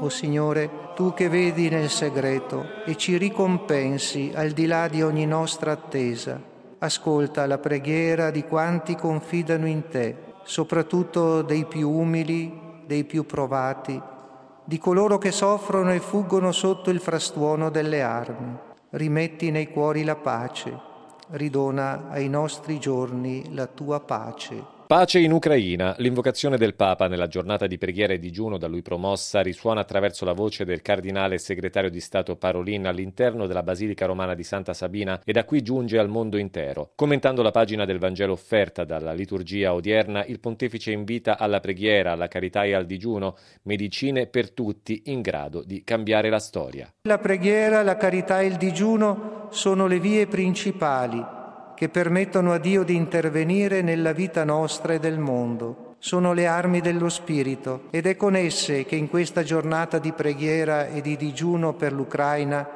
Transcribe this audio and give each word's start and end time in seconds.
O 0.00 0.08
Signore, 0.08 0.70
tu 0.94 1.12
che 1.12 1.28
vedi 1.28 1.68
nel 1.68 1.90
segreto 1.90 2.64
e 2.86 2.96
ci 2.96 3.18
ricompensi 3.18 4.32
al 4.34 4.52
di 4.52 4.64
là 4.64 4.88
di 4.88 5.02
ogni 5.02 5.26
nostra 5.26 5.72
attesa, 5.72 6.40
ascolta 6.78 7.44
la 7.46 7.58
preghiera 7.58 8.30
di 8.30 8.44
quanti 8.44 8.94
confidano 8.94 9.66
in 9.66 9.88
te, 9.88 10.16
soprattutto 10.44 11.42
dei 11.42 11.66
più 11.66 11.90
umili, 11.90 12.80
dei 12.86 13.04
più 13.04 13.26
provati, 13.26 14.00
di 14.64 14.78
coloro 14.78 15.18
che 15.18 15.30
soffrono 15.30 15.92
e 15.92 16.00
fuggono 16.00 16.52
sotto 16.52 16.88
il 16.88 17.00
frastuono 17.00 17.68
delle 17.68 18.00
armi. 18.00 18.56
Rimetti 18.90 19.50
nei 19.50 19.70
cuori 19.70 20.04
la 20.04 20.16
pace, 20.16 20.78
ridona 21.30 22.06
ai 22.08 22.28
nostri 22.30 22.78
giorni 22.78 23.54
la 23.54 23.66
tua 23.66 24.00
pace. 24.00 24.76
Pace 24.88 25.18
in 25.18 25.32
Ucraina. 25.32 25.94
L'invocazione 25.98 26.56
del 26.56 26.74
Papa 26.74 27.08
nella 27.08 27.26
giornata 27.26 27.66
di 27.66 27.76
preghiera 27.76 28.14
e 28.14 28.18
digiuno 28.18 28.56
da 28.56 28.68
lui 28.68 28.80
promossa 28.80 29.42
risuona 29.42 29.82
attraverso 29.82 30.24
la 30.24 30.32
voce 30.32 30.64
del 30.64 30.80
cardinale 30.80 31.36
segretario 31.36 31.90
di 31.90 32.00
Stato 32.00 32.36
Parolin 32.36 32.86
all'interno 32.86 33.46
della 33.46 33.62
Basilica 33.62 34.06
Romana 34.06 34.32
di 34.32 34.44
Santa 34.44 34.72
Sabina 34.72 35.20
e 35.26 35.32
da 35.32 35.44
qui 35.44 35.60
giunge 35.60 35.98
al 35.98 36.08
mondo 36.08 36.38
intero. 36.38 36.92
Commentando 36.94 37.42
la 37.42 37.50
pagina 37.50 37.84
del 37.84 37.98
Vangelo 37.98 38.32
offerta 38.32 38.84
dalla 38.84 39.12
liturgia 39.12 39.74
odierna, 39.74 40.24
il 40.24 40.40
pontefice 40.40 40.90
invita 40.90 41.36
alla 41.36 41.60
preghiera, 41.60 42.12
alla 42.12 42.28
carità 42.28 42.64
e 42.64 42.72
al 42.72 42.86
digiuno, 42.86 43.36
medicine 43.64 44.26
per 44.26 44.52
tutti 44.52 45.02
in 45.08 45.20
grado 45.20 45.62
di 45.64 45.84
cambiare 45.84 46.30
la 46.30 46.40
storia. 46.40 46.90
La 47.02 47.18
preghiera, 47.18 47.82
la 47.82 47.98
carità 47.98 48.40
e 48.40 48.46
il 48.46 48.56
digiuno 48.56 49.48
sono 49.50 49.86
le 49.86 50.00
vie 50.00 50.26
principali 50.26 51.36
che 51.78 51.88
permettono 51.88 52.50
a 52.50 52.58
Dio 52.58 52.82
di 52.82 52.96
intervenire 52.96 53.82
nella 53.82 54.10
vita 54.10 54.42
nostra 54.42 54.94
e 54.94 54.98
del 54.98 55.20
mondo. 55.20 55.94
Sono 56.00 56.32
le 56.32 56.48
armi 56.48 56.80
dello 56.80 57.08
Spirito 57.08 57.84
ed 57.90 58.06
è 58.06 58.16
con 58.16 58.34
esse 58.34 58.84
che 58.84 58.96
in 58.96 59.08
questa 59.08 59.44
giornata 59.44 60.00
di 60.00 60.10
preghiera 60.10 60.88
e 60.88 61.00
di 61.00 61.16
digiuno 61.16 61.74
per 61.74 61.92
l'Ucraina 61.92 62.68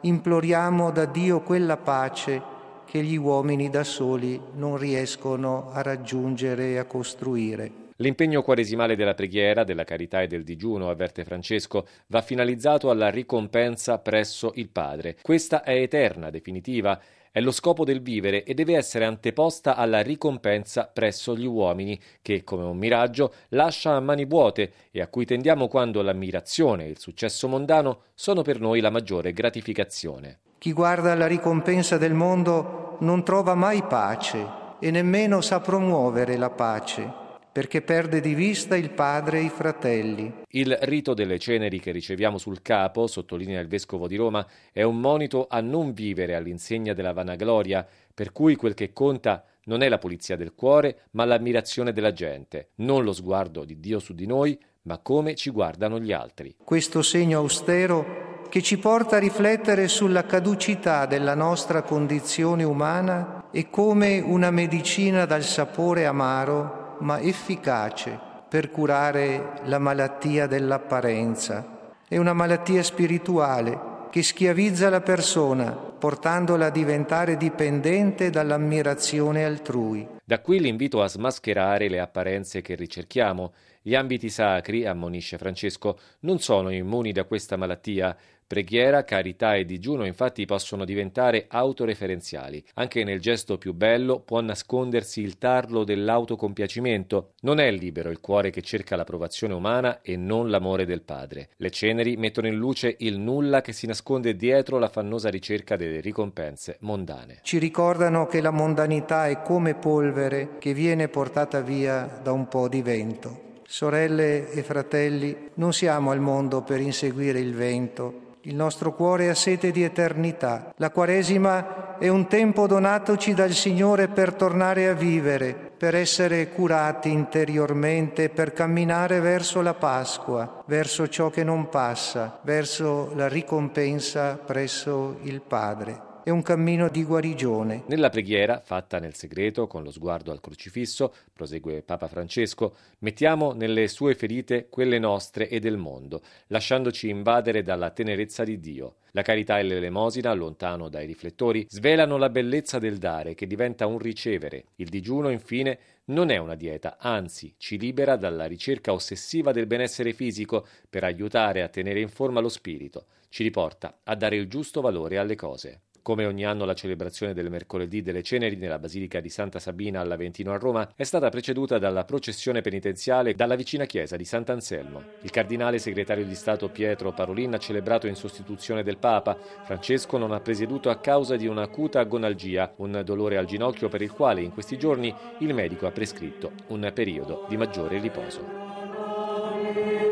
imploriamo 0.00 0.90
da 0.90 1.04
Dio 1.04 1.40
quella 1.40 1.76
pace 1.76 2.40
che 2.86 3.02
gli 3.02 3.16
uomini 3.16 3.68
da 3.68 3.84
soli 3.84 4.40
non 4.54 4.78
riescono 4.78 5.68
a 5.70 5.82
raggiungere 5.82 6.70
e 6.70 6.78
a 6.78 6.86
costruire. 6.86 7.85
L'impegno 7.96 8.42
quaresimale 8.42 8.94
della 8.94 9.14
preghiera, 9.14 9.64
della 9.64 9.84
carità 9.84 10.20
e 10.20 10.26
del 10.26 10.44
digiuno, 10.44 10.90
avverte 10.90 11.24
Francesco, 11.24 11.86
va 12.08 12.20
finalizzato 12.20 12.90
alla 12.90 13.08
ricompensa 13.08 13.98
presso 13.98 14.52
il 14.56 14.68
Padre. 14.68 15.16
Questa 15.22 15.62
è 15.62 15.74
eterna, 15.80 16.28
definitiva 16.28 17.00
è 17.36 17.40
lo 17.40 17.50
scopo 17.50 17.84
del 17.84 18.00
vivere 18.00 18.44
e 18.44 18.54
deve 18.54 18.76
essere 18.76 19.04
anteposta 19.04 19.76
alla 19.76 20.00
ricompensa 20.00 20.90
presso 20.90 21.36
gli 21.36 21.44
uomini, 21.44 22.00
che, 22.22 22.44
come 22.44 22.64
un 22.64 22.78
miraggio, 22.78 23.34
lascia 23.48 23.94
a 23.94 24.00
mani 24.00 24.24
vuote 24.24 24.72
e 24.90 25.02
a 25.02 25.08
cui 25.08 25.26
tendiamo 25.26 25.68
quando 25.68 26.00
l'ammirazione 26.00 26.86
e 26.86 26.88
il 26.88 26.98
successo 26.98 27.46
mondano 27.46 28.04
sono 28.14 28.40
per 28.40 28.58
noi 28.58 28.80
la 28.80 28.88
maggiore 28.88 29.34
gratificazione. 29.34 30.38
Chi 30.56 30.72
guarda 30.72 31.12
alla 31.12 31.26
ricompensa 31.26 31.98
del 31.98 32.14
mondo 32.14 32.96
non 33.00 33.22
trova 33.22 33.54
mai 33.54 33.82
pace 33.82 34.46
e 34.80 34.90
nemmeno 34.90 35.42
sa 35.42 35.60
promuovere 35.60 36.38
la 36.38 36.48
pace 36.48 37.24
perché 37.56 37.80
perde 37.80 38.20
di 38.20 38.34
vista 38.34 38.76
il 38.76 38.90
padre 38.90 39.38
e 39.38 39.44
i 39.44 39.48
fratelli. 39.48 40.30
Il 40.50 40.76
rito 40.82 41.14
delle 41.14 41.38
ceneri 41.38 41.80
che 41.80 41.90
riceviamo 41.90 42.36
sul 42.36 42.60
capo, 42.60 43.06
sottolinea 43.06 43.62
il 43.62 43.66
vescovo 43.66 44.06
di 44.06 44.16
Roma, 44.16 44.46
è 44.70 44.82
un 44.82 45.00
monito 45.00 45.46
a 45.48 45.62
non 45.62 45.94
vivere 45.94 46.34
all'insegna 46.34 46.92
della 46.92 47.14
vanagloria, 47.14 47.86
per 48.12 48.30
cui 48.32 48.56
quel 48.56 48.74
che 48.74 48.92
conta 48.92 49.42
non 49.64 49.80
è 49.80 49.88
la 49.88 49.96
pulizia 49.96 50.36
del 50.36 50.52
cuore, 50.54 51.04
ma 51.12 51.24
l'ammirazione 51.24 51.94
della 51.94 52.12
gente, 52.12 52.72
non 52.74 53.04
lo 53.04 53.14
sguardo 53.14 53.64
di 53.64 53.80
Dio 53.80 54.00
su 54.00 54.12
di 54.12 54.26
noi, 54.26 54.60
ma 54.82 54.98
come 54.98 55.34
ci 55.34 55.48
guardano 55.48 55.98
gli 55.98 56.12
altri. 56.12 56.56
Questo 56.62 57.00
segno 57.00 57.38
austero 57.38 58.44
che 58.50 58.60
ci 58.60 58.76
porta 58.76 59.16
a 59.16 59.18
riflettere 59.18 59.88
sulla 59.88 60.26
caducità 60.26 61.06
della 61.06 61.34
nostra 61.34 61.80
condizione 61.80 62.64
umana 62.64 63.48
è 63.50 63.70
come 63.70 64.20
una 64.20 64.50
medicina 64.50 65.24
dal 65.24 65.42
sapore 65.42 66.04
amaro 66.04 66.84
ma 67.00 67.20
efficace 67.20 68.18
per 68.48 68.70
curare 68.70 69.60
la 69.64 69.78
malattia 69.78 70.46
dell'apparenza. 70.46 71.90
È 72.08 72.16
una 72.16 72.32
malattia 72.32 72.82
spirituale 72.82 73.94
che 74.10 74.22
schiavizza 74.22 74.88
la 74.88 75.00
persona, 75.00 75.72
portandola 75.72 76.66
a 76.66 76.70
diventare 76.70 77.36
dipendente 77.36 78.30
dall'ammirazione 78.30 79.44
altrui. 79.44 80.06
Da 80.24 80.40
qui 80.40 80.60
l'invito 80.60 81.02
a 81.02 81.08
smascherare 81.08 81.88
le 81.88 82.00
apparenze 82.00 82.62
che 82.62 82.74
ricerchiamo. 82.74 83.52
Gli 83.82 83.94
ambiti 83.94 84.30
sacri, 84.30 84.86
ammonisce 84.86 85.38
Francesco, 85.38 85.98
non 86.20 86.38
sono 86.38 86.70
immuni 86.70 87.12
da 87.12 87.24
questa 87.24 87.56
malattia, 87.56 88.16
Preghiera, 88.48 89.02
carità 89.02 89.56
e 89.56 89.64
digiuno 89.64 90.06
infatti 90.06 90.44
possono 90.44 90.84
diventare 90.84 91.46
autoreferenziali. 91.48 92.64
Anche 92.74 93.02
nel 93.02 93.18
gesto 93.18 93.58
più 93.58 93.74
bello 93.74 94.20
può 94.20 94.40
nascondersi 94.40 95.20
il 95.20 95.36
tarlo 95.36 95.82
dell'autocompiacimento. 95.82 97.32
Non 97.40 97.58
è 97.58 97.68
libero 97.72 98.08
il 98.08 98.20
cuore 98.20 98.50
che 98.50 98.62
cerca 98.62 98.94
l'approvazione 98.94 99.52
umana 99.52 100.00
e 100.00 100.16
non 100.16 100.48
l'amore 100.48 100.84
del 100.84 101.02
Padre. 101.02 101.48
Le 101.56 101.70
ceneri 101.70 102.16
mettono 102.16 102.46
in 102.46 102.54
luce 102.54 102.94
il 103.00 103.18
nulla 103.18 103.62
che 103.62 103.72
si 103.72 103.88
nasconde 103.88 104.36
dietro 104.36 104.78
la 104.78 104.90
fannosa 104.90 105.28
ricerca 105.28 105.74
delle 105.74 105.98
ricompense 105.98 106.76
mondane. 106.82 107.40
Ci 107.42 107.58
ricordano 107.58 108.26
che 108.26 108.40
la 108.40 108.52
mondanità 108.52 109.26
è 109.26 109.42
come 109.42 109.74
polvere 109.74 110.50
che 110.60 110.72
viene 110.72 111.08
portata 111.08 111.62
via 111.62 112.20
da 112.22 112.30
un 112.30 112.46
po' 112.46 112.68
di 112.68 112.80
vento. 112.80 113.42
Sorelle 113.66 114.52
e 114.52 114.62
fratelli, 114.62 115.50
non 115.54 115.72
siamo 115.72 116.12
al 116.12 116.20
mondo 116.20 116.62
per 116.62 116.80
inseguire 116.80 117.40
il 117.40 117.52
vento, 117.52 118.25
il 118.46 118.54
nostro 118.54 118.94
cuore 118.94 119.28
ha 119.28 119.34
sete 119.34 119.72
di 119.72 119.82
eternità. 119.82 120.72
La 120.76 120.90
Quaresima 120.90 121.98
è 121.98 122.08
un 122.08 122.28
tempo 122.28 122.68
donatoci 122.68 123.34
dal 123.34 123.50
Signore 123.50 124.06
per 124.06 124.34
tornare 124.34 124.88
a 124.88 124.92
vivere, 124.92 125.54
per 125.76 125.96
essere 125.96 126.50
curati 126.50 127.10
interiormente, 127.10 128.28
per 128.28 128.52
camminare 128.52 129.18
verso 129.18 129.62
la 129.62 129.74
Pasqua, 129.74 130.62
verso 130.66 131.08
ciò 131.08 131.28
che 131.28 131.42
non 131.42 131.68
passa, 131.68 132.38
verso 132.42 133.10
la 133.14 133.26
ricompensa 133.26 134.36
presso 134.36 135.18
il 135.22 135.40
Padre 135.40 136.05
è 136.26 136.30
un 136.30 136.42
cammino 136.42 136.88
di 136.88 137.04
guarigione. 137.04 137.84
Nella 137.86 138.08
preghiera, 138.08 138.58
fatta 138.58 138.98
nel 138.98 139.14
segreto, 139.14 139.68
con 139.68 139.84
lo 139.84 139.92
sguardo 139.92 140.32
al 140.32 140.40
crocifisso, 140.40 141.14
prosegue 141.32 141.82
Papa 141.82 142.08
Francesco, 142.08 142.74
mettiamo 142.98 143.52
nelle 143.52 143.86
sue 143.86 144.16
ferite 144.16 144.66
quelle 144.68 144.98
nostre 144.98 145.48
e 145.48 145.60
del 145.60 145.76
mondo, 145.76 146.22
lasciandoci 146.48 147.08
invadere 147.08 147.62
dalla 147.62 147.90
tenerezza 147.90 148.42
di 148.42 148.58
Dio. 148.58 148.96
La 149.12 149.22
carità 149.22 149.60
e 149.60 149.62
l'elemosina, 149.62 150.32
lontano 150.32 150.88
dai 150.88 151.06
riflettori, 151.06 151.64
svelano 151.68 152.16
la 152.16 152.28
bellezza 152.28 152.80
del 152.80 152.98
dare 152.98 153.36
che 153.36 153.46
diventa 153.46 153.86
un 153.86 153.98
ricevere. 153.98 154.64
Il 154.78 154.88
digiuno, 154.88 155.28
infine, 155.28 155.78
non 156.06 156.30
è 156.30 156.38
una 156.38 156.56
dieta, 156.56 156.96
anzi 156.98 157.54
ci 157.56 157.78
libera 157.78 158.16
dalla 158.16 158.46
ricerca 158.46 158.92
ossessiva 158.92 159.52
del 159.52 159.68
benessere 159.68 160.12
fisico 160.12 160.66
per 160.90 161.04
aiutare 161.04 161.62
a 161.62 161.68
tenere 161.68 162.00
in 162.00 162.08
forma 162.08 162.40
lo 162.40 162.48
spirito, 162.48 163.06
ci 163.28 163.44
riporta 163.44 164.00
a 164.02 164.16
dare 164.16 164.34
il 164.34 164.48
giusto 164.48 164.80
valore 164.80 165.18
alle 165.18 165.36
cose. 165.36 165.82
Come 166.06 166.24
ogni 166.24 166.44
anno 166.44 166.64
la 166.64 166.72
celebrazione 166.72 167.34
del 167.34 167.50
mercoledì 167.50 168.00
delle 168.00 168.22
ceneri 168.22 168.54
nella 168.54 168.78
Basilica 168.78 169.18
di 169.18 169.28
Santa 169.28 169.58
Sabina 169.58 170.00
all'Aventino 170.00 170.52
a 170.52 170.56
Roma 170.56 170.88
è 170.94 171.02
stata 171.02 171.28
preceduta 171.30 171.78
dalla 171.78 172.04
processione 172.04 172.60
penitenziale 172.60 173.34
dalla 173.34 173.56
vicina 173.56 173.86
chiesa 173.86 174.14
di 174.14 174.24
Sant'Anselmo. 174.24 175.02
Il 175.22 175.30
cardinale 175.30 175.80
segretario 175.80 176.24
di 176.24 176.36
Stato 176.36 176.68
Pietro 176.68 177.10
Parolin 177.10 177.54
ha 177.54 177.58
celebrato 177.58 178.06
in 178.06 178.14
sostituzione 178.14 178.84
del 178.84 178.98
Papa. 178.98 179.36
Francesco 179.64 180.16
non 180.16 180.30
ha 180.30 180.38
presieduto 180.38 180.90
a 180.90 181.00
causa 181.00 181.34
di 181.34 181.48
un'acuta 181.48 181.98
agonalgia, 181.98 182.72
un 182.76 183.02
dolore 183.04 183.36
al 183.36 183.46
ginocchio 183.46 183.88
per 183.88 184.00
il 184.00 184.12
quale 184.12 184.42
in 184.42 184.52
questi 184.52 184.78
giorni 184.78 185.12
il 185.40 185.54
medico 185.54 185.88
ha 185.88 185.90
prescritto 185.90 186.52
un 186.68 186.88
periodo 186.94 187.46
di 187.48 187.56
maggiore 187.56 187.98
riposo. 187.98 190.05